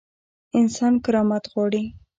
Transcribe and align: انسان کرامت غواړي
انسان 0.59 0.93
کرامت 1.05 1.43
غواړي 1.53 1.83